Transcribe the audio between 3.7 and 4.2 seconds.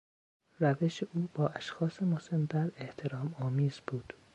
بود.